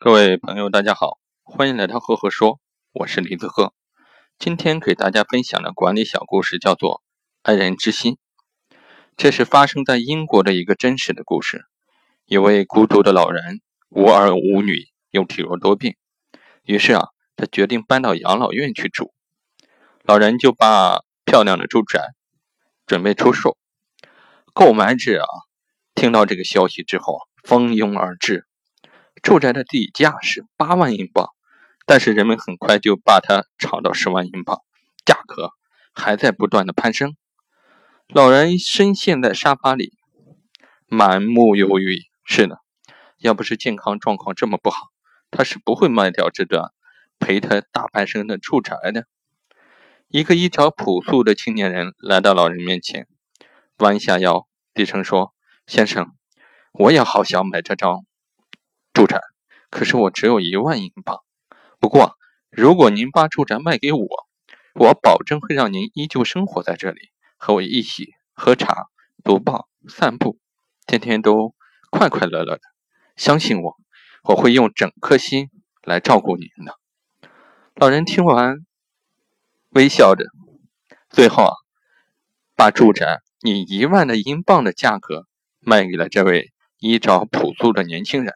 [0.00, 2.60] 各位朋友，大家好，欢迎来到赫赫说，
[2.92, 3.72] 我是李子赫。
[4.38, 6.96] 今天给大家分享的管理小故事叫做
[7.40, 8.18] 《爱人之心》，
[9.16, 11.64] 这是发生在英国的一个真实的故事。
[12.26, 15.96] 一位孤独的老人，无儿无女，又体弱多病，
[16.64, 19.14] 于是啊，他决定搬到养老院去住。
[20.02, 22.10] 老人就把漂亮的住宅
[22.86, 23.56] 准备出售，
[24.52, 25.28] 购买者啊，
[25.94, 28.46] 听到这个消息之后，蜂拥而至。
[29.24, 31.30] 住宅的底价是八万英镑，
[31.86, 34.60] 但是人们很快就把它炒到十万英镑，
[35.06, 35.52] 价格
[35.94, 37.16] 还在不断的攀升。
[38.06, 39.94] 老人深陷在沙发里，
[40.86, 42.00] 满目忧郁。
[42.26, 42.58] 是的，
[43.16, 44.88] 要不是健康状况这么不好，
[45.30, 46.72] 他是不会卖掉这段
[47.18, 49.06] 陪他大半生的住宅的。
[50.08, 53.08] 一个衣着朴素的青年人来到老人面前，
[53.78, 55.32] 弯下腰，低声说
[55.66, 56.12] ：“先生，
[56.74, 58.04] 我也好想买这张。”
[58.94, 59.20] 住宅，
[59.70, 61.18] 可是我只有一万英镑。
[61.80, 62.14] 不过，
[62.50, 64.06] 如果您把住宅卖给我，
[64.72, 68.86] 我保证会让您依旧生活在这里，和我一起喝茶、
[69.24, 70.38] 读报、散步，
[70.86, 71.56] 天天都
[71.90, 72.60] 快快乐乐的。
[73.16, 73.76] 相信我，
[74.22, 75.50] 我会用整颗心
[75.82, 76.78] 来照顾您的。
[77.74, 78.64] 老人听完，
[79.70, 80.24] 微笑着，
[81.10, 81.52] 最后啊，
[82.54, 85.26] 把住宅以一万的英镑的价格
[85.58, 88.32] 卖给了这位衣着朴素的年轻人。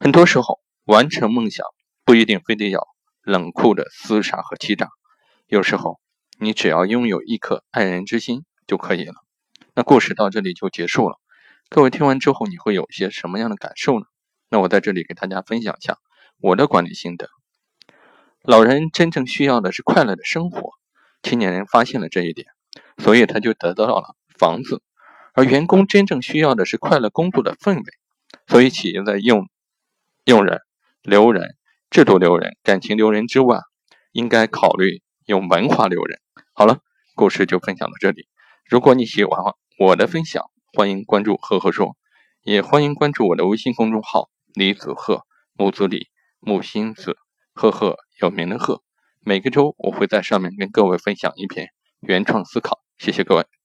[0.00, 1.64] 很多时候，完成梦想
[2.04, 2.86] 不一定非得要
[3.22, 4.88] 冷酷的厮杀和欺诈，
[5.46, 6.00] 有时候
[6.38, 9.14] 你只要拥有一颗爱人之心就可以了。
[9.74, 11.18] 那故事到这里就结束了。
[11.70, 14.06] 各位听完之后，你会有些什么样的感受呢？
[14.50, 15.98] 那我在这里给大家分享一下
[16.40, 17.28] 我的管理心得。
[18.42, 20.72] 老人真正需要的是快乐的生活，
[21.22, 22.48] 青年人发现了这一点，
[22.98, 24.82] 所以他就得到了房子；
[25.32, 27.84] 而员工真正需要的是快乐工作的氛围，
[28.48, 29.48] 所以企业在用。
[30.24, 30.62] 用人、
[31.02, 31.54] 留人、
[31.90, 33.58] 制度留人、感情留人之外，
[34.12, 36.18] 应该考虑用文化留人。
[36.54, 36.78] 好了，
[37.14, 38.26] 故事就分享到这里。
[38.64, 39.38] 如果你喜欢
[39.78, 41.94] 我的分享，欢迎关注“赫赫说”，
[42.42, 46.08] 也欢迎关注我的微信公众号“李子赫木子李
[46.40, 47.18] 木心子
[47.52, 48.82] 赫赫有名的赫”。
[49.20, 51.68] 每个周我会在上面跟各位分享一篇
[52.00, 52.80] 原创思考。
[52.96, 53.63] 谢谢各位。